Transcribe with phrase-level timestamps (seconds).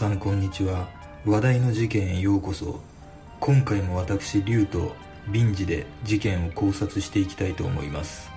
[0.00, 0.88] さんこんにちは。
[1.26, 2.80] 話題の事件へようこそ。
[3.38, 4.96] 今回も私竜と
[5.28, 8.30] 民事で事件を考察していきたいと思います。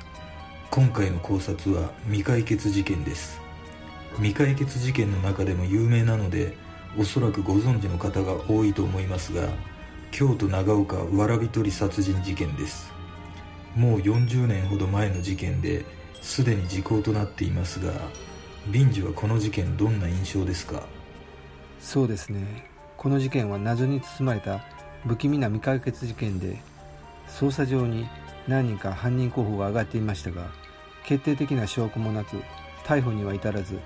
[0.72, 3.40] 今回の考察は未解決事件です。
[4.18, 6.58] 未解決事件の中でも有名なので
[6.98, 9.48] おそらくご存知の方が多いと思いますが
[10.12, 12.92] 京都長岡蕨取殺人事件です。
[13.78, 15.86] もう40年ほど前の事件で
[16.22, 17.94] すでに時効となっていますが
[18.68, 20.84] 民事はこの事件どんな印象ですか？
[21.84, 22.66] そうですね。
[22.98, 24.62] この事件は謎に包まれた
[25.06, 26.58] 不気味な未解決事件で
[27.28, 28.08] 捜査上に
[28.48, 30.50] 何人か犯人候補が挙がっていましたが
[31.06, 32.38] 決定的な証拠もなく
[32.86, 33.78] 逮捕には至らず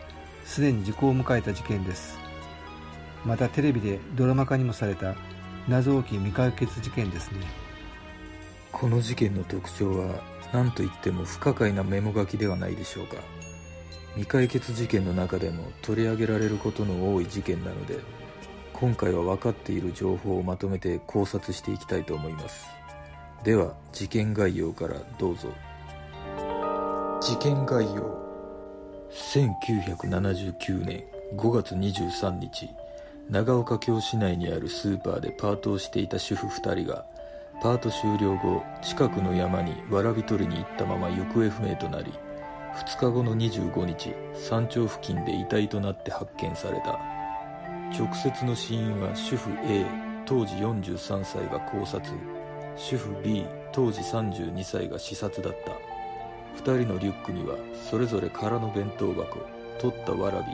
[0.46, 2.20] すでに時効を迎えた事件です。
[3.26, 5.16] またテレビでドラマ化にもされた
[5.68, 7.40] 謎多き未解決事件ですね。
[8.72, 13.18] この事件の特徴は何といっても不可解なメモ書きではないでしょうか。
[14.18, 18.00] 未解決事件の中でも取り上げられることの多い事件なので
[18.74, 22.68] 今回は分かっている情報をまとめて考察していきたいと思います。
[23.44, 25.50] では事件概要からどうぞ。
[27.22, 28.28] 事件概要。
[29.12, 31.04] 1979年
[31.36, 32.70] 5月23日
[33.30, 37.06] 長岡京市内にあるスーパーでパートをしていた主婦2人が
[37.62, 42.12] パート終了後近くの山にわらび取りに行ったまま行方不明となり
[42.78, 47.00] 2日後の25日山頂付近で遺体となって発見された。
[47.98, 49.84] 直接の死因は主婦 A
[50.28, 52.14] 当時43歳が考察。
[52.76, 55.72] 主婦 B 当時32歳が視察だった。
[56.62, 57.56] 2人のリュックには
[57.90, 59.40] それぞれ空の弁当箱
[59.80, 60.46] 取ったわらび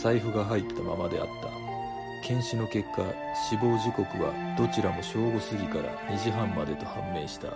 [0.00, 1.48] 財布が入ったままであった。
[2.24, 3.02] 検視の結果
[3.50, 7.48] 死亡時刻はどちらも正午過ぎから2時半までと判明した。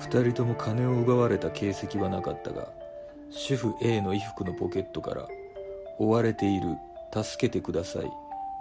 [0.00, 2.68] 2人とも金を奪われた形跡はなかったが
[3.38, 5.28] 主婦 A の衣服のポケットから
[6.00, 6.78] 「追われている
[7.12, 8.10] 助けてください。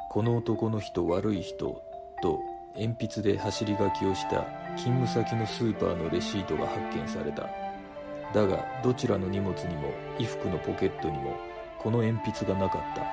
[0.10, 1.82] この男の人悪い人」
[2.22, 2.42] と
[2.76, 7.48] 鉛筆で走り書きをした勤務先のスーパーのレシートが発見された。
[8.34, 11.38] だがどちらの荷物にも衣服のポケットにも
[11.80, 13.04] この鉛筆がなかった。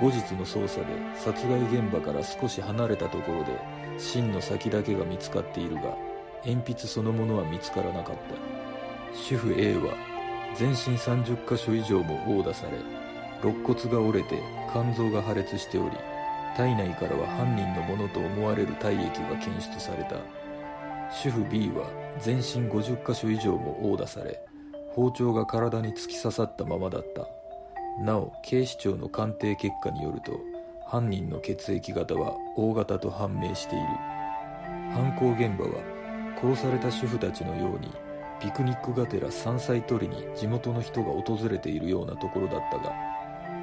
[0.00, 3.52] 後日の捜査で殺害現場から少し離れたところで
[3.98, 5.94] 芯の先だけが見つかっているが
[6.46, 9.14] 鉛筆そのものは見つからなかった。
[9.14, 10.11] 主婦 A は
[10.56, 12.78] 全身30箇所以上も殴打され
[13.42, 14.40] 肋骨が折れて
[14.72, 15.96] 肝臓が破裂しており
[16.56, 20.16] 体内からは犯人のものと思われる体液が検出された。
[21.10, 21.90] 主婦 B は
[22.20, 24.38] 全身50箇所以上も殴打され
[24.90, 27.26] 包丁が体に突き刺さったままだった。
[28.02, 30.40] なお警視庁の鑑定結果によると
[30.86, 33.84] 犯人の血液型は O 型と判明している。
[34.92, 35.82] 犯行現場は
[36.40, 37.90] 殺された主婦たちのように
[38.42, 42.92] ピクニックがてら山菜採りに地元の人が訪れているようなところだったが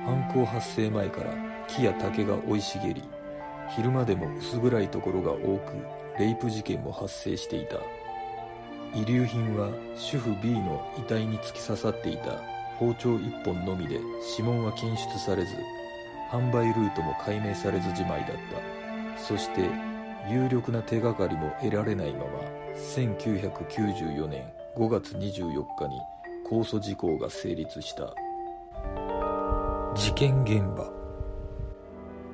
[0.06, 1.34] 犯行発生前から
[1.68, 3.04] 木や竹が生い茂り
[3.76, 5.74] 昼間でも薄暗いところが多く
[6.18, 7.76] レイプ事件も発生していた。
[8.96, 12.42] 遺留品は主婦 B の遺体に突き刺さっていた
[12.78, 14.00] 包丁1本のみで
[14.32, 15.54] 指紋は検出されず
[16.32, 19.22] 販売ルートも解明されずじまいだった。
[19.22, 19.62] そして
[20.30, 22.26] 有力な手がかりも得られないまま
[22.76, 26.00] 1994年5月24日に
[26.50, 28.14] 控訴事項が成立した。
[29.96, 30.92] 事件現場。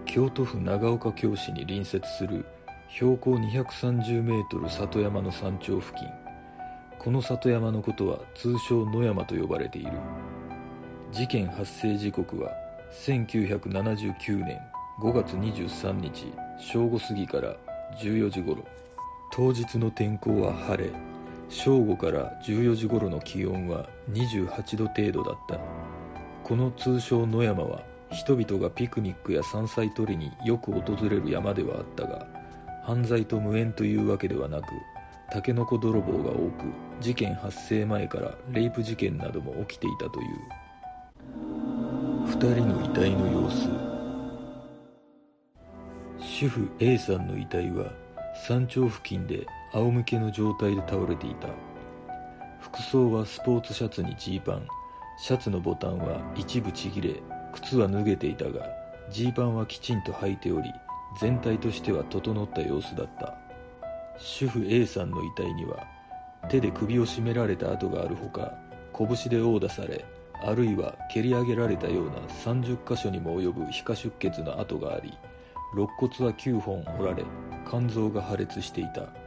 [0.06, 2.46] 京都府長岡京市に隣接する
[2.90, 6.08] 標高 230m 里山の山頂付近。
[7.00, 9.92] この里山のことは通称野山と呼ばれている。
[11.12, 12.52] 事件発生時刻は
[13.06, 14.60] 1979年
[15.00, 17.56] 5月23日正午過ぎから
[18.00, 18.64] 14時頃。
[19.32, 21.15] 当日の天候は晴れ。
[21.50, 25.60] 正午から14時頃の気温は28度程度だった。
[26.44, 32.28] この通称野山は人々がピクニックや山菜採りによく訪れる山ではあったが
[32.84, 34.66] 犯罪と無縁というわけではなく
[35.32, 36.66] タケノコ泥棒が多く
[37.02, 40.28] 事件発生前からレイプ事件なども起きていたという。
[42.28, 43.68] 2人の遺体の様子。
[46.20, 47.92] 主婦 A さんの遺体は
[48.48, 51.48] 山頂付近で仰向けの状態で倒れていた。
[52.60, 54.68] 服装はスポーツシャツにジーパン。
[55.18, 57.22] シャツのボタンは一部ちぎれ
[57.54, 58.68] 靴は脱げていたが
[59.10, 60.74] ジーパンはきちんと履いており
[61.22, 63.34] 全体としては整った様子だった。
[64.18, 65.86] 主婦 A さんの遺体には
[66.50, 68.54] 手で首を絞められた跡があるほか
[68.98, 70.06] 拳で殴打され
[70.42, 75.18] あるいは蹴り上げられたような30箇所にも及ぶ皮下出血の跡があり
[75.74, 77.26] 肋骨は9本折られ
[77.70, 79.25] 肝臓が破裂していた。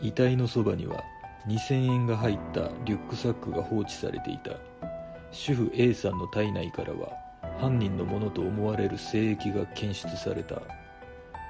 [0.00, 1.02] 遺体のそばには
[1.46, 4.52] 2000円が入ったリュックサックが放置されていた。
[5.30, 7.12] 主婦 A さんの体内からは
[7.60, 10.60] 犯人のものと思われる精液が検出された。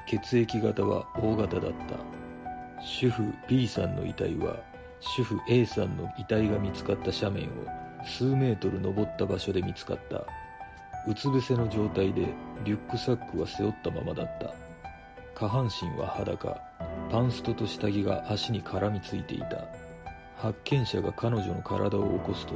[0.06, 2.82] 血液型は O 型だった。
[2.82, 4.56] 主婦 B さんの遺体は
[5.00, 7.50] 主婦 A さんの遺体が見つかった斜面を
[8.04, 10.24] 数メートル登った場所で見つかった。
[11.06, 12.28] うつ伏せの状態で
[12.64, 14.54] リュックサックは背負ったままだった。
[15.34, 16.67] 下半身は裸。
[17.10, 19.64] パンストと下着が足に絡みついていた。
[20.36, 22.54] 発見者が彼女の体を起こすと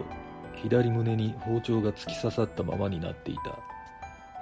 [0.63, 3.59] 左胸に包丁が突き刺さったままになっていた。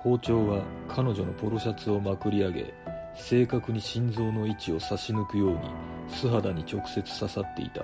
[0.03, 2.75] 包丁は彼女のポロシャツをまくり上げ
[3.15, 5.59] 正確に心臓の位置を差し抜くように
[6.09, 7.83] 素肌に直接刺さっていた。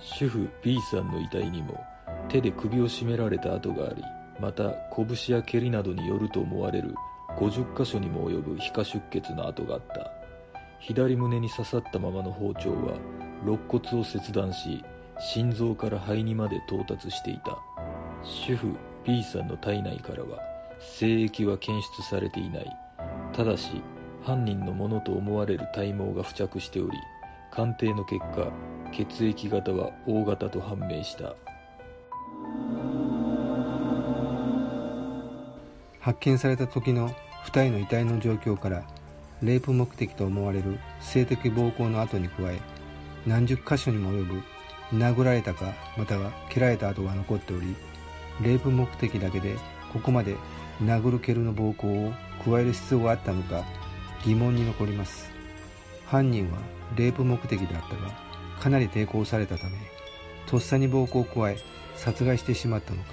[0.00, 1.84] 主婦 B さんの遺体にも
[2.28, 4.02] 手で首を絞められた跡があり
[4.40, 6.94] また拳や蹴りなどによると思われる
[7.36, 10.17] 50箇所にも及ぶ皮下出血の跡があった。
[10.80, 12.98] 左胸に刺さったままの包丁は
[13.44, 14.84] 肋骨を切断し
[15.20, 17.58] 心臓から肺にまで到達していた。
[18.22, 20.38] 主婦 B さんの体内からは
[20.78, 22.76] 精液は検出されていない。
[23.32, 23.82] ただし
[24.24, 26.98] 犯人のものと思われる体毛が付着しており
[27.50, 28.52] 鑑定の結果
[28.92, 31.34] 血液型は O 型と判明した。
[36.00, 37.10] 発見された時の
[37.44, 38.82] 2人の遺体の状況から
[39.42, 42.58] レイプ目的と思われる性的暴行の後に加え
[43.26, 44.42] 何十箇所にも及ぶ
[44.92, 47.76] 殴られたかまたは蹴られた跡が残っており
[48.42, 49.56] レイプ目的だけで
[49.92, 50.36] ここまで
[50.82, 52.12] 殴る蹴るの暴行を
[52.44, 53.64] 加える必要があったのか
[54.24, 55.38] 疑問に残ります。
[56.08, 56.58] 犯人は
[56.96, 58.10] レイプ目的であったが
[58.58, 59.72] かなり抵抗されたため
[60.46, 61.58] とっさに暴行を加え
[61.96, 63.10] 殺害してしまったのか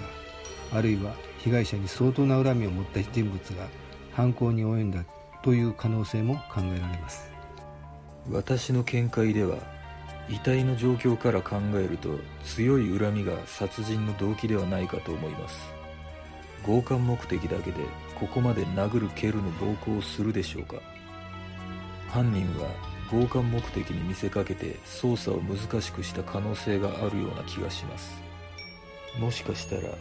[0.72, 3.68] あるいは被害者に相当な恨みを持った人物が
[4.12, 5.04] 犯行に及んだ
[5.46, 7.30] という可能性も考えられます。
[8.28, 9.58] 私の見解では
[10.28, 15.72] 遺体の状況から考えると強い恨みが殺人の動機ではないかと思います。
[16.64, 17.76] 強姦目的だけで
[18.18, 20.82] ここまで殴る蹴るの暴行をするでしょうか。
[22.08, 22.68] 犯人は
[23.08, 28.20] 強姦目的に見せかけて捜査を難しくした可能性があるような気がします。
[29.20, 29.94] もしかしたら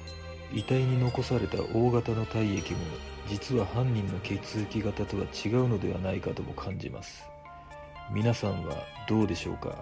[0.55, 2.79] 遺体に残された大型の体液も
[3.27, 7.25] 実は犯人の血液型とは違うのではないかとも感じます。
[8.09, 8.77] 皆さんは
[9.09, 9.75] どうでしょうか？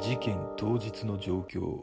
[0.00, 1.82] 事件当日の状況。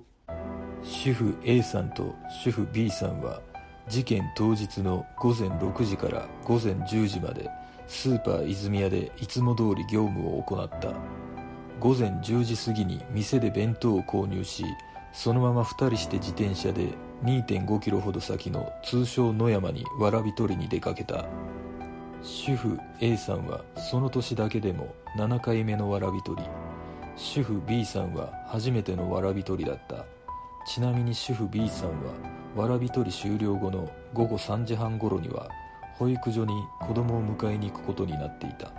[0.83, 2.13] 主婦 A さんと
[2.44, 3.42] 主婦 B さんは
[3.88, 7.50] 事件当日の午前6時から午前10時まで
[7.88, 10.92] スーパー泉屋でいつも通り業務を行った。
[11.80, 14.66] 午前10時過ぎに店で弁当を購入し
[15.15, 16.89] そのまま2人して自転車で
[17.23, 21.25] 2.5キロほど先の通称野山にわらび取りに出かけた。
[22.21, 26.47] 主婦 A さんはその年だけでも7回目のわらび取り。
[27.15, 30.06] 主婦 B さんは初めてのわらび取りだった。
[30.67, 32.11] ちなみに主婦 B さんは
[32.53, 35.47] わらび取り終了後の午後3時半頃には
[35.97, 38.69] 保育所に子供を迎えに行くことになっていた。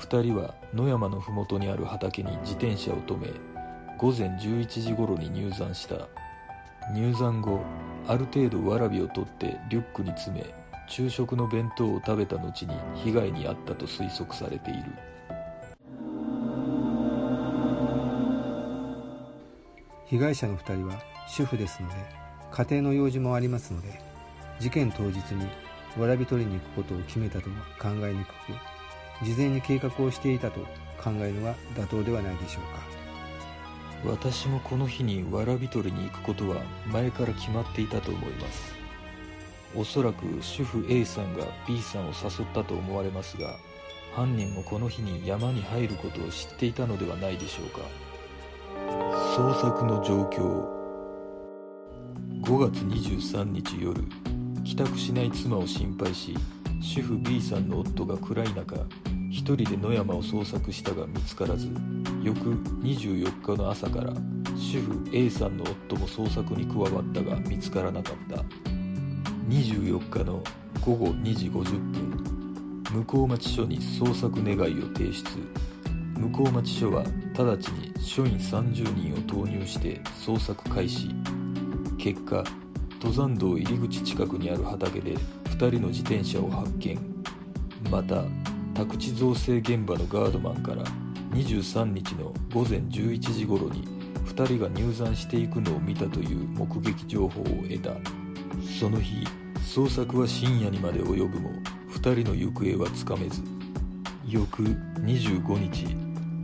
[0.00, 3.28] 2人は野山の麓にある畑に自転車を止め
[3.98, 6.08] 午前11時頃に入山した。
[6.94, 7.60] 入山後
[8.06, 10.46] ある程度わらびを取ってリュックに詰め
[10.86, 14.82] 昼食の弁当を食べた後に被害に遭ったと推測されている。
[20.06, 20.94] 被害者の2人は
[21.26, 21.94] 主婦ですので
[22.52, 24.00] 家庭の用事もありますので
[24.60, 25.46] 事件当日に
[25.98, 30.60] わらび取りに行くことを決めたとは考えにくく事前に計画をしていたと
[31.02, 32.97] 考えるのが妥当ではないでしょうか。
[34.04, 38.74] 私もこの日にわらび取りに行くことは前から決まっていたと思います。
[39.76, 43.56] おそらく主婦 A さんが B さんを誘ったと思われますが
[44.14, 47.80] 犯人もこの日に山に入ることを知っていたのではないでしょうか。
[49.36, 50.78] 捜索の状況。
[52.42, 54.02] 5月23日夜
[54.64, 56.34] 帰宅しない妻を心配し
[56.80, 58.76] 主婦 B さんの夫が暗い中
[59.30, 61.68] 一人で野山を捜索したが見つからず
[62.28, 64.12] 翌24日の朝から
[64.54, 68.44] 主婦 A さんの夫も捜索に加わったが見つからなかった。
[69.48, 70.42] 24日の
[70.82, 71.62] 午後2時50
[72.92, 75.24] 分向町署に捜索願いを提出。
[76.18, 77.02] 向町署は
[77.34, 81.08] 直ちに署員30人を投入して捜索開始。
[81.96, 82.44] 結果
[83.00, 86.98] 登山道入り口近くにある畑で2人の自転車を発見。
[87.90, 88.24] また
[88.74, 90.84] 宅地造成現場のガードマンから
[91.30, 93.84] 23日の午前11時頃に
[94.26, 97.92] 2人が入山していくのを見たという目撃情報を得た。
[98.80, 99.16] その日
[99.56, 101.50] 捜索は深夜にまで及ぶも
[101.90, 103.42] 2人の行方はつかめず。
[104.26, 105.86] 翌25日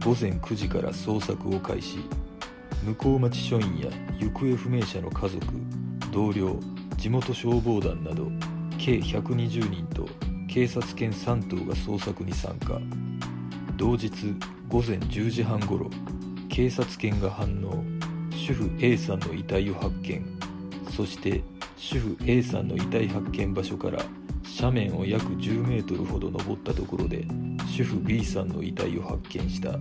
[0.05, 1.99] 午前9時から捜索を開始。
[2.85, 5.47] 向町署員や行方不明者の家族
[6.13, 6.61] 同僚
[6.97, 8.31] 地元消防団など
[8.79, 10.07] 計120人と
[10.49, 12.79] 警察犬3頭が捜索に参加。
[13.77, 14.11] 同日
[14.69, 15.91] 午前10時半ごろ
[16.49, 17.83] 警察犬が反応。
[18.31, 20.25] 主婦 A さんの遺体を発見。
[20.95, 21.43] そして
[21.77, 23.99] 主婦 A さんの遺体発見場所から
[24.61, 27.27] 斜面を約10メートルほど登ったところで
[27.67, 29.73] 主婦 B さんの遺体を発見した。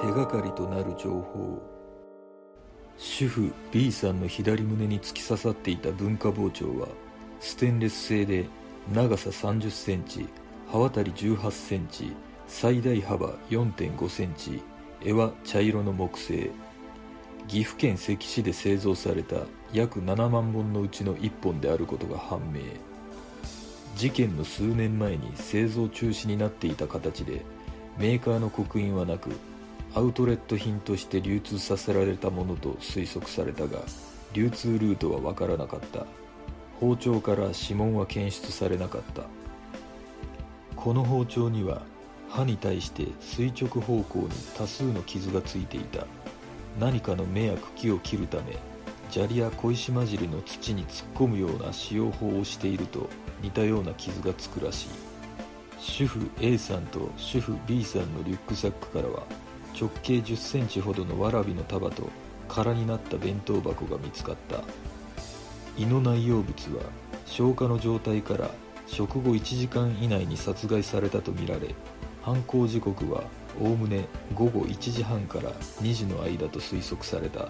[0.00, 1.60] 手がかりとなる情報。
[2.96, 6.88] 主婦 B さんの左胸に突き刺さっていた文化包丁は
[7.40, 8.46] ステンレス製で
[8.94, 10.26] 長さ3 0センチ
[10.70, 12.12] 刃渡り1 8センチ
[12.54, 14.62] 最大幅4 5センチ
[15.02, 16.50] 柄は茶色の木製。
[17.48, 19.36] 岐阜県関市で製造された
[19.72, 22.60] 約7万本のうちの1本であることが判明。
[23.96, 27.40] 事件の数年前に製造中止になっていた形で
[27.96, 29.30] メーカーの刻印はなく
[29.94, 33.80] アウトレット品として流通させられたものと推測されたが
[34.34, 36.04] 流通ルートは分からなかった。
[36.78, 39.22] 包丁から指紋は検出されなかった。
[40.76, 41.90] この包丁には
[42.32, 46.06] 刃に対して垂直方向に多数の傷がついていた。
[46.80, 48.56] 何かの目や茎を切るため
[49.10, 53.10] 砂利や小石混じりの土に突っ込むような使用法をしていると
[53.42, 54.88] 似たような傷がつくらしい。
[55.78, 59.24] 主婦 A さんと主婦 B さんのリュックサックからは
[59.78, 62.08] 直径1 0センチほどのわらびの束と
[62.48, 64.62] 空になった弁当箱が見つかった。
[65.76, 66.82] 胃の内容物は
[67.26, 68.50] 消化の状態から
[68.86, 71.74] 食後1時間以内に殺害されたとみられ
[72.22, 73.24] 犯行時刻は
[73.60, 75.52] おおむね午後1時半から
[75.82, 77.48] 2時の間と推測された。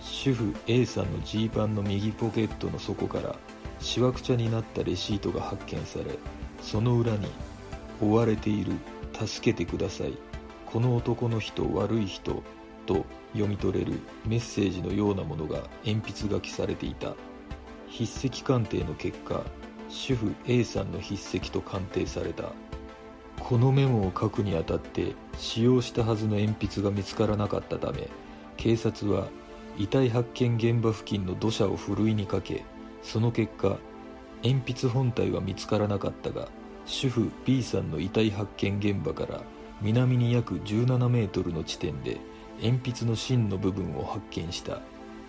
[0.00, 3.36] 主婦 A さんのジーパンの右ポケットの底から
[3.80, 6.18] しわくちゃになったレシートが発見され
[6.62, 7.26] その裏に
[8.00, 8.72] 「追われている
[9.12, 10.16] 助けてください。
[10.64, 12.42] この男の人悪い人」
[12.86, 17.14] と読み取れるメッセージのようなものが鉛筆書きされていた。
[17.90, 19.42] 筆跡鑑定の結果
[19.88, 22.52] 主婦 A さんの筆跡と鑑定された。
[23.40, 28.08] このメモを書くにあたって使用したはずの鉛筆が見つからなかったため
[28.56, 29.26] 警察は
[29.76, 32.64] 遺体発見現場付近の土砂をふるいにかけ
[33.02, 33.78] その結果
[34.44, 36.48] 鉛筆本体は見つからなかったが
[36.86, 39.42] 主婦 B さんの遺体発見現場から
[39.82, 42.18] 南に約17メートルの地点で
[42.62, 44.80] 鉛筆の芯の部分を発見した。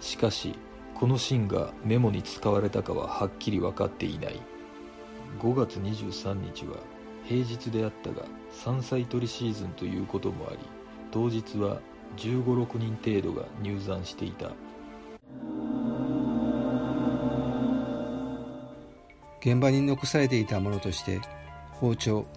[0.01, 0.56] しかし
[0.94, 4.41] この芯がメモに使われたかははっきり分かっていない。
[5.39, 6.77] 5月23日は
[7.25, 10.60] 平日であったが山菜採りシーズンということもあり
[11.12, 11.80] 当日は
[12.18, 14.51] 1 5 6人程度が入山していた。
[19.42, 21.20] 現場に残されていたものとして
[21.72, 22.28] 包丁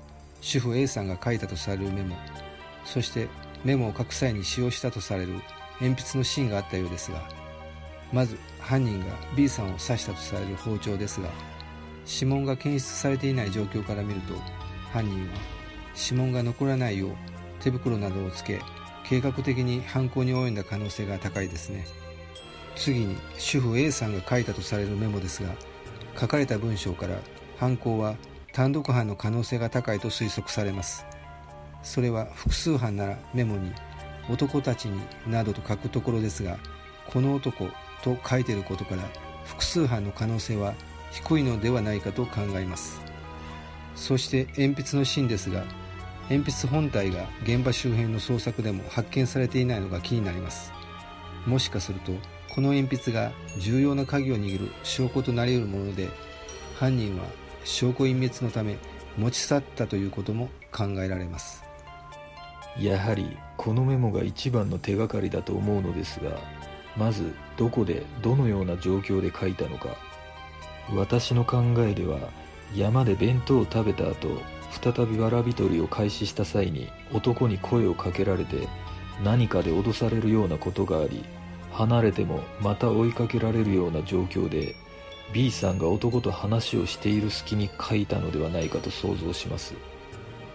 [0.40, 2.16] 主婦 A さんが書いたとされるメモ
[2.86, 3.28] そして
[3.62, 5.34] メモを書く際に使用したとされる
[5.80, 7.28] 鉛筆の芯があったようですが
[8.10, 11.28] まず犯人が B さんを刺したとされる包丁ですが
[12.10, 14.34] 指紋が検出されていない状況から見ると
[14.94, 15.34] 犯人は
[15.96, 17.10] 指紋が残らないよう
[17.58, 18.60] 手袋などをつけ
[19.04, 21.84] 計画的に犯行に及んだ可能性が高いですね。
[22.76, 25.50] 次に主婦 A さんが書いたとされるメモですが
[26.16, 27.18] 書かれた文章から
[27.58, 28.14] 犯行は
[28.52, 31.04] 単独犯の可能性が高いと推測されます。
[31.82, 33.72] それは複数犯ならメモに
[34.30, 36.56] 男たちになどと書くところですが
[37.08, 37.66] この男
[38.02, 39.02] と書いていることから
[39.44, 40.74] 複数犯の可能性は
[41.10, 43.03] 低いのではないかと考えます。
[43.94, 45.64] そして鉛筆の芯ですが
[46.30, 50.72] 鉛筆本体が現場周辺の捜索でも発見されていないのが気になります。
[51.46, 52.12] もしかすると
[52.54, 56.08] この鉛筆が重要な鍵を握る証拠となり得るもので
[56.76, 57.24] 犯人は
[57.64, 58.78] 証拠隠滅のため
[59.18, 61.64] 持ち去ったということも考えられます。
[62.80, 66.30] やはりこのメモが一番の手がかりだと思うのですが
[66.96, 69.96] まずどこでどのような状況で書いたのか。
[70.94, 72.18] 私の考えでは
[72.74, 74.28] 山で弁当を食べた後
[74.70, 78.68] 再びわらび取りを開始した際に男に声をかけられて
[79.22, 81.24] 何かで脅されるようなことがあり
[81.72, 84.74] 離れてもまた追いかけられるような状況で
[85.32, 89.74] B さんが男と話をしている隙に書いたのではないかと想像します。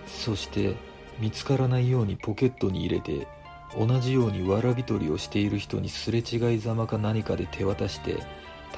[0.05, 0.75] そして
[1.19, 3.27] 見つからないようにポケットに入れて
[3.77, 8.23] 同じようにわらび取りをしている人にすれ違いざまか何かで手渡して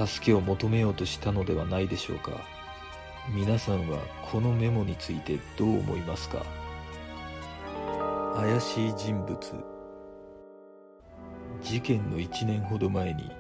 [0.06, 2.32] 助けを求めようとしたのではないでしょうか。
[3.30, 4.00] 皆さんは
[4.32, 6.44] このメモについてどう思いますか？
[8.36, 9.38] 怪しい人物。
[11.62, 13.32] 事件の1年ほど前に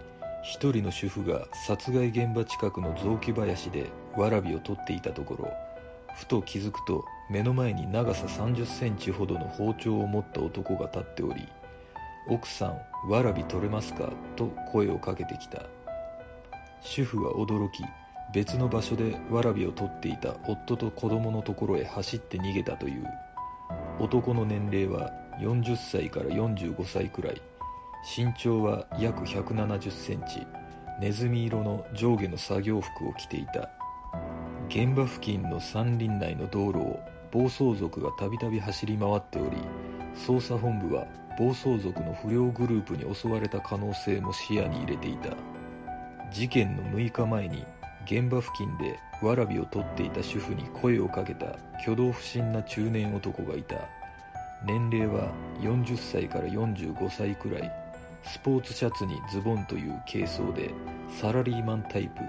[0.43, 5.51] 一人の主婦が殺害現場近くの雑木林でわらびを取っていたところ
[6.15, 11.47] ふと気づくと目の前に長さ3 0センチほどの包丁を持った男が立っており
[12.29, 15.63] 「奥さんわらび取れますか?」と声をかけてきた。
[16.83, 17.83] 主婦は驚き
[18.33, 23.05] 別の場所でわらびを取っていた夫と子供のところへ走って逃げたという
[24.00, 27.41] 男の年齢は40歳から45歳くらい。
[28.17, 30.45] 身長は約1 7 0センチ。
[31.00, 33.69] ネズミ色の上下の作業服を着ていた。
[34.69, 37.00] 現場付近の山林内の道路を
[37.31, 39.57] 暴走族がたびたび走り回っており
[40.15, 41.05] 捜査本部は
[41.38, 45.29] 暴走族の不良グループに襲われた可能性も視野に入れていた。
[46.31, 47.65] 事件の6日前に
[48.05, 53.75] 現場付近でわらびを取っていた主婦に声をかけた挙動不審な中年男がいた。
[54.65, 57.72] 年齢は40歳から45歳くらい。
[58.24, 60.72] スポーツシャツにズボンという軽装で
[61.10, 62.22] サラリーマンタイプ。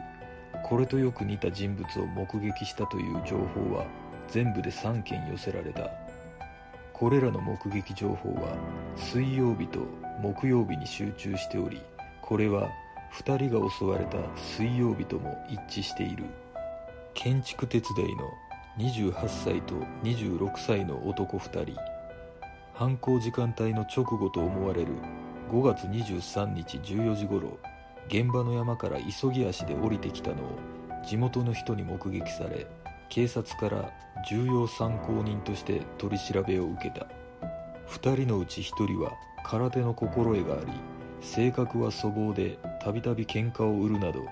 [0.65, 3.87] これとよく似た人物を目撃したという情報は
[4.29, 5.91] 全部で3件寄せられた。
[7.03, 8.57] これらの目撃情報は
[8.97, 9.81] 水曜日と
[10.21, 11.83] 木曜日に集中しており
[12.21, 12.71] これは
[13.13, 16.25] 2人が襲われた水曜日とも一致している。
[17.15, 18.31] 建築手伝いの
[18.79, 21.77] 28歳と26歳の男2人。
[22.73, 24.95] 犯行時間帯の直後と思われる
[25.51, 27.59] 5月23日14時ごろ
[28.09, 30.59] 現場の山から急ぎ足で降りてきたのを
[31.07, 32.67] 地元の人に目撃され
[33.11, 33.93] 警察から
[34.29, 37.07] 重要参考人として取り調べを受けた。
[37.89, 39.13] 2人のうち1人は
[39.45, 40.73] 空手の心得があり
[41.23, 44.27] 性格は粗暴でたびたび喧嘩を売るなど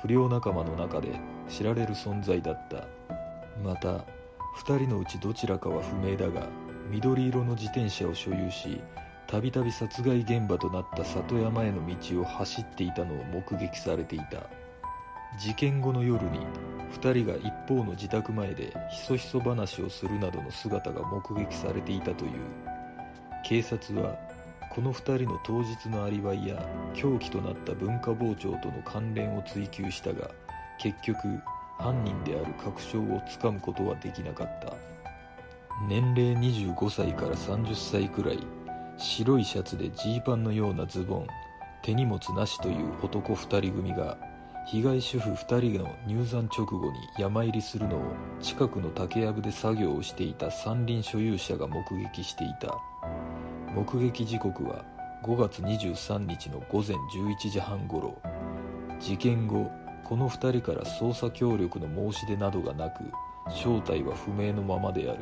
[0.00, 2.86] 不良仲間の中で知られる存在だった。
[3.62, 4.04] また
[4.58, 6.46] 2人のうちどちらかは不明だが
[6.90, 8.80] 緑色の自転車を所有し
[9.26, 14.44] たびたび殺害現場となった里山への道を走っていたのを目撃されていた。
[15.38, 16.38] 事件後の夜に
[16.92, 22.30] 2人が一方の自宅前でひそひそ話をするなどの姿が目撃されていたという。
[23.44, 24.16] 警察は
[24.76, 26.62] この2人の当日のアリバイや
[26.92, 30.30] 凶器となった文化包丁との関連を追及したが
[30.78, 31.16] 結局
[31.78, 34.74] 犯人である確証をつかむことはできなかった。
[35.88, 38.38] 年齢25歳から30歳くらい
[38.98, 41.26] 白いシャツでジーパンのようなズボン
[41.82, 44.18] 手荷物なしという男2人組が
[44.66, 48.00] 被害主婦2人の入山直後に山入りするのを
[48.42, 52.76] 近くの竹やぶで作業をしていた山林所有者が目撃していた。
[53.76, 54.86] 目撃時刻は
[55.22, 58.22] 5月23日の午前11時半ごろ。
[58.98, 59.70] 事件後
[60.02, 63.04] この2人から捜査協力の申し出などがなく
[63.50, 65.18] 正体は不明のままである。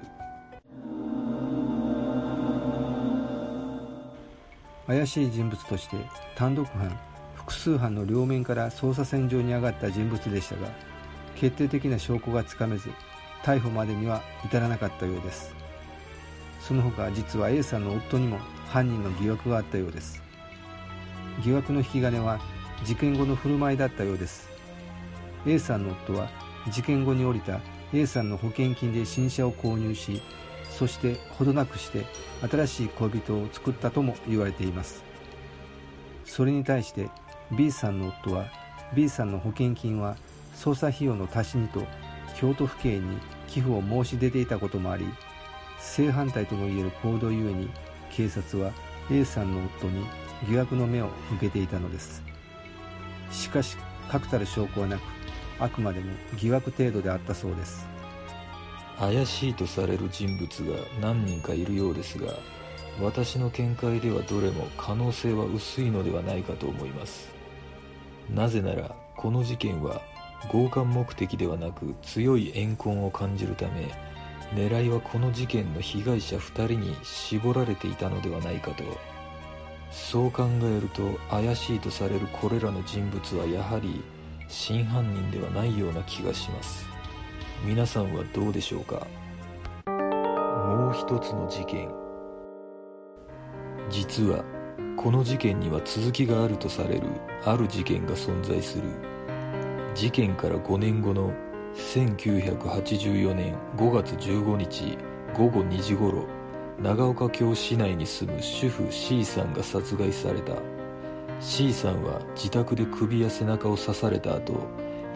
[4.86, 5.96] 怪しい人物として
[6.36, 6.96] 単独犯
[7.34, 10.68] 複数犯の両面から捜査線上に上がった人物でしたが
[11.34, 12.88] 決定的な証拠がつかめず
[13.42, 15.63] 逮捕までには至らなかったようです。
[16.66, 18.38] その他実は A さんの夫にも
[18.70, 20.22] 犯人の疑惑があったようです。
[21.44, 22.40] 疑惑の引き金は
[22.84, 24.48] 事件後の振る舞いだったようです。
[25.46, 26.30] A さんの夫は
[26.70, 27.60] 事件後に降りた
[27.92, 30.22] A さんの保険金で新車を購入し
[30.70, 32.06] そしてほどなくして
[32.50, 35.04] 新しい恋人を作ったとも言われています。
[36.24, 37.10] それに対して
[37.52, 38.46] B さんの夫は
[38.94, 40.16] B さんの保険金は
[40.56, 41.82] 捜査費用の足しにと
[42.38, 45.04] 京都府警に寄付を申し出ていたこともあり
[45.84, 47.70] 正反対ともいえる行動ゆえに
[48.10, 48.72] 警察は
[49.10, 50.04] A さんの夫に
[50.48, 52.22] 疑惑の目を向けていたのです。
[53.30, 53.76] しかし
[54.10, 55.02] 確たる証拠はなく
[55.60, 57.86] あくまでも疑惑程度であったそうです。
[58.98, 62.32] 怪しいとされる人物が何人かいるようですが
[63.00, 67.28] 私の見解ではどれも可能性は薄いのではないかと思います。
[68.30, 70.00] なぜならこの事件は
[70.50, 74.13] 強姦目的ではなく強い怨恨を感じるため
[74.54, 78.84] 狙いはこの事件の被害者2人に絞られていたのではないかと。
[79.90, 84.02] そう考えると怪しいとされるこれらの人物はやはり
[84.48, 86.86] 真犯人ではないような気がします。
[87.64, 89.06] 皆さんはどうでしょうか？
[89.86, 91.88] もう一つの事件。
[93.90, 94.44] 実は
[94.96, 97.08] この事件には続きがあるとされる
[97.44, 98.84] ある事件が存在する。
[99.94, 101.32] 事件から5年後の
[101.76, 104.96] 1984年5月15日
[105.36, 106.24] 午後2時頃
[106.80, 110.54] 長岡京市内に住む主婦 C さんが殺害された。
[111.40, 114.54] C さんは自宅で首や背中を刺された後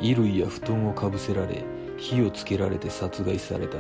[0.01, 1.65] 衣類や布団をかぶせられ
[1.97, 3.79] 火をつけられて殺害された。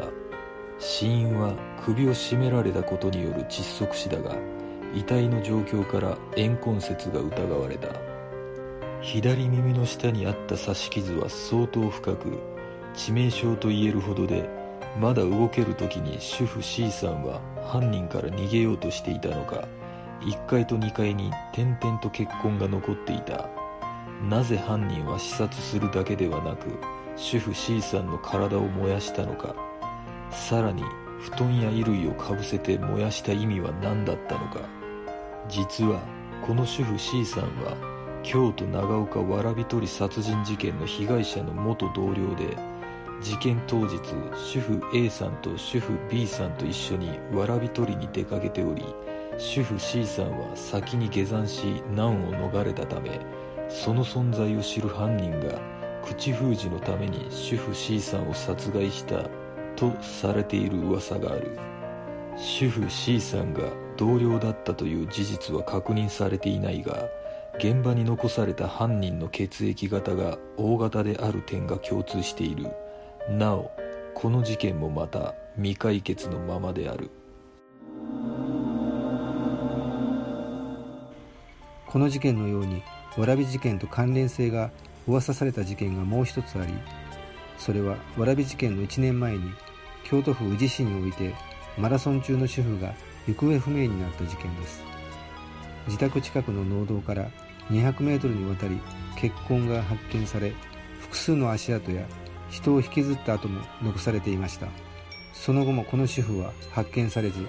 [0.78, 4.36] 死因は首を絞められたことによる窒息死だが
[4.94, 7.88] 遺体の状況から怨恨説が疑われた。
[9.02, 12.57] 左耳の下にあった刺し傷は相当深く
[12.94, 14.48] 致命傷と言えるほどで
[15.00, 19.68] まだ動ける時に主婦 C さんは犯人から逃げようとしていたのか
[20.20, 23.48] 1階と2階に点々と血痕が残っていた。
[24.28, 26.66] なぜ犯人は視察するだけではなく
[27.16, 29.54] 主婦 C さんの体を燃やしたのか。
[30.30, 30.82] さらに
[31.20, 34.60] 布団や衣類をかぶせて燃やした意味は何だったのか。
[35.48, 36.00] 実は
[36.44, 37.76] この主婦 C さんは
[38.22, 42.56] 京都長岡蕨取り殺人事件の被害者の元同僚で
[43.20, 43.98] 事件当日
[44.36, 48.84] 主婦 A さんと主婦 B さんと一緒に蕨取りに出かけており
[49.38, 53.20] 主婦 C さんは先に下山し難を逃れたため
[53.68, 55.60] その存在を知る犯人が
[56.04, 59.28] 口封じのために主婦 C さんを殺害した
[59.76, 61.58] とされている噂がある。
[62.36, 63.64] 主婦 C さんが
[63.96, 67.08] 同僚だったという事実は確認されていないが
[67.58, 72.70] 現場に残された犯人の血液型が O 型である点が共通している。
[73.28, 73.70] なお
[74.14, 77.10] この事件もまた未解決のままである。
[81.86, 84.70] この事件のように蕨事件と関連性が
[85.06, 86.74] 噂された事件がもう一つあり
[87.56, 89.52] それは蕨事件の1年前に
[90.04, 91.34] 京都府宇治市において
[91.78, 92.94] マラソン中の主婦が
[93.26, 94.82] 行方不明になった事件です。
[95.86, 97.30] 自宅近くの農道から
[97.70, 98.78] 200メートルにわたり
[99.16, 100.52] 血痕が発見され
[101.00, 102.06] 複数の足跡や
[102.50, 104.68] 人を引きずった後も残されていました。
[105.32, 107.46] その後もこの主婦は発見されず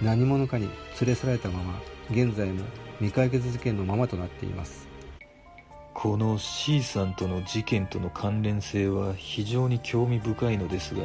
[0.00, 0.68] 何者かに
[1.00, 1.80] 連れ去られたまま
[2.10, 2.64] 現在も
[2.98, 4.86] 未解決事件のままとなっています。
[5.94, 11.02] この C さんとの事件との関連性は非常に興味深いのですが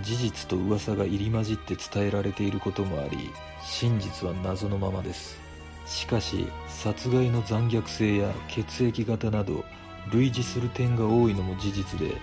[0.00, 3.30] 事実と噂が入り混じって伝えられていることもあり
[3.62, 5.38] 真実は謎のままです。
[5.86, 9.64] しかし殺害の残虐性や血液型など
[10.12, 12.14] 類似する点が多いのも事実で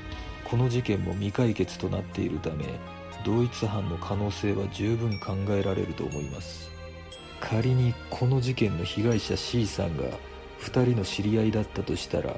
[0.44, 2.66] この事件も未解決となっているため
[3.26, 6.70] 同一犯の可能性は十分考えられると思います。
[7.40, 10.04] 仮にこの事件の被害者 C さんが
[10.62, 12.36] 2人の知り合いだったとしたら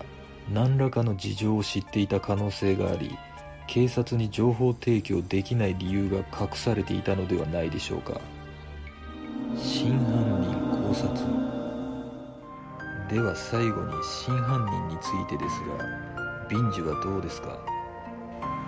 [0.52, 3.18] 何らかの事情を知っていた可能性があり
[3.68, 8.20] 警察に情報提供できない理由が隠されていたのではないでしょうか。
[9.56, 10.54] 真犯人
[10.90, 11.37] 考察
[13.10, 17.58] では最後に真犯人についてですが敏治はどうですか？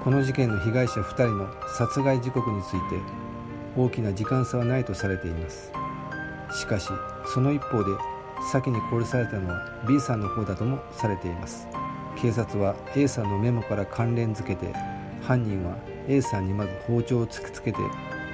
[0.01, 3.01] この事件の被害者2人の殺害時刻について
[3.75, 5.73] 大きな時間差はないとされています。
[6.57, 6.89] しかし
[7.33, 7.91] その一方で
[8.51, 11.67] 先に殺されたのは B さんの方だともされています。
[12.17, 14.73] 警察は A さんのメモから関連づけて
[15.21, 15.75] 犯人は
[16.07, 17.77] A さんにまず包丁を突きつけて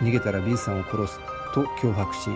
[0.01, 1.19] 逃げたら B さんを殺す
[1.53, 2.29] と脅迫し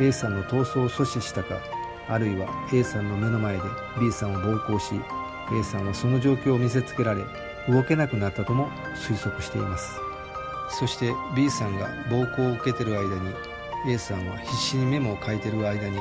[0.00, 1.60] A さんの逃走を阻止したか
[2.08, 3.62] あるいは A さんの目の前で
[4.00, 4.94] B さんを暴行し
[5.52, 7.24] A さんはその状況を見せつけられ
[7.68, 9.98] 動けなくなったとも推測しています。
[10.70, 13.34] そして B さんが暴行を受けてる間に
[13.86, 15.98] A さんは必死にメモを書いてる間に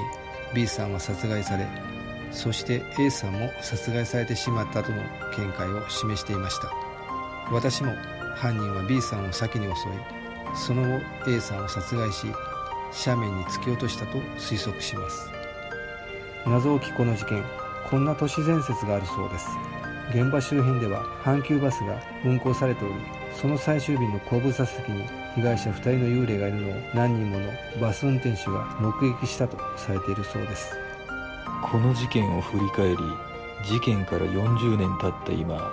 [0.54, 1.68] B さんは殺害され
[2.32, 5.02] そして A さんも殺害されてしまったとの
[5.38, 6.72] 見解を示していました。
[7.52, 7.94] 私も
[8.36, 9.76] 犯人は B さんを先に襲い
[10.56, 12.28] その後 A さんを殺害し
[13.06, 15.41] 斜面に突き落としたと推測します。
[16.46, 17.44] 謎多きこの事件。
[17.90, 19.48] こんな都市伝説があるそうです。
[20.12, 22.94] 現場周辺では阪急バスが運行されており
[23.34, 27.50] その最終便の後部座席に被害者2人の幽霊がいるのを何人もの
[27.80, 30.76] バス運転手が目撃したとされているそうです。
[31.64, 32.98] この事件を振り返り
[33.64, 35.72] 事件から40年経った今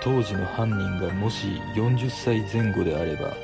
[0.00, 3.34] 当時の犯人がもし40歳前後であれば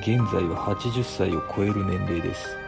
[0.00, 2.63] 現在は80歳を超える年齢です。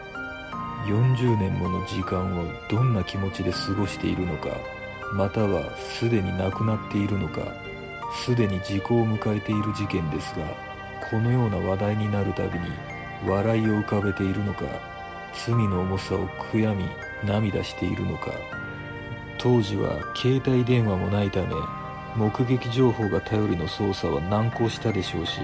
[0.87, 4.49] 40年もの時間をどんな気持ちで過ごしているのか
[5.13, 7.41] またはすでに亡くなっているのか
[8.25, 10.45] すでに時効を迎えている事件ですが
[11.09, 12.65] このような話題になるたびに
[13.25, 14.65] 笑いを浮かべているのか
[15.33, 16.85] 罪の重さを悔やみ
[17.23, 18.31] 涙しているのか。
[19.37, 21.53] 当時は携帯電話もないため
[22.15, 25.39] 目撃情報が頼りの捜査は難航したでしょうし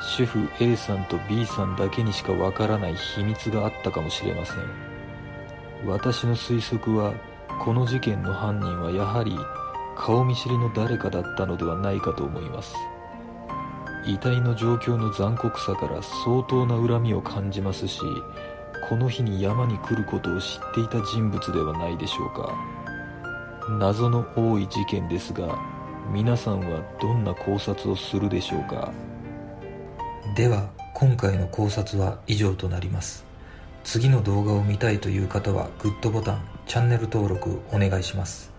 [0.00, 4.56] 主婦 A さんと B さんだけにしかわからない秘密があったかもしれません。
[5.86, 7.12] 私の推測は
[7.64, 9.36] この事件の犯人はやはり
[9.96, 12.74] 顔見知りの誰かだったのではないかと思います。
[14.06, 18.00] 遺体の状況の残酷さから相当な恨みを感じますし
[18.86, 22.54] この日に山に来ることを知っていた人物ではないでしょうか。
[23.78, 25.58] 謎の多い事件ですが
[26.12, 28.92] 皆さんはどんな考察をするでしょうか。
[30.32, 33.24] では今回の考察は以上となります。
[33.84, 38.50] 次の動画を見たいという方はグッドボタンチャンネル登録お願いします。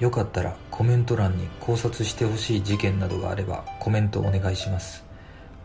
[0.00, 5.04] よかったらコメント欄に考察してほしい事件などがあればコメントお願いします。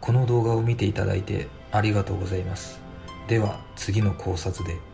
[0.01, 2.79] この動画を見ていただいてありがとうございます。
[3.27, 4.86] では次の考察で。